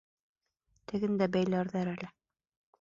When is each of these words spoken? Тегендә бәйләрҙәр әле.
Тегендә 0.93 1.29
бәйләрҙәр 1.37 1.95
әле. 1.95 2.13